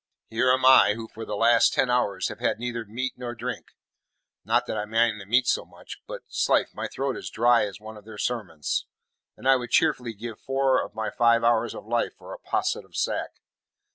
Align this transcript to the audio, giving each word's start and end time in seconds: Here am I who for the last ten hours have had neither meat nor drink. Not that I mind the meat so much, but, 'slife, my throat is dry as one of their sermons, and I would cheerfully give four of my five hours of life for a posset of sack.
Here 0.31 0.51
am 0.51 0.65
I 0.65 0.95
who 0.95 1.07
for 1.07 1.25
the 1.25 1.35
last 1.35 1.73
ten 1.75 1.91
hours 1.91 2.29
have 2.29 2.39
had 2.39 2.57
neither 2.57 2.85
meat 2.85 3.13
nor 3.17 3.35
drink. 3.35 3.67
Not 4.43 4.65
that 4.65 4.75
I 4.75 4.85
mind 4.85 5.21
the 5.21 5.27
meat 5.27 5.45
so 5.45 5.63
much, 5.63 5.99
but, 6.07 6.23
'slife, 6.27 6.73
my 6.73 6.87
throat 6.87 7.15
is 7.15 7.29
dry 7.29 7.67
as 7.67 7.79
one 7.79 7.97
of 7.97 8.05
their 8.05 8.17
sermons, 8.17 8.87
and 9.37 9.47
I 9.47 9.57
would 9.57 9.69
cheerfully 9.69 10.15
give 10.15 10.39
four 10.39 10.83
of 10.83 10.95
my 10.95 11.11
five 11.11 11.43
hours 11.43 11.75
of 11.75 11.85
life 11.85 12.15
for 12.17 12.33
a 12.33 12.39
posset 12.39 12.83
of 12.83 12.95
sack. 12.95 13.41